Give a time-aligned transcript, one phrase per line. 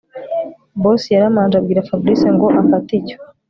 [0.81, 3.17] Boss yaramanje abwira Fabric ngo afate icyo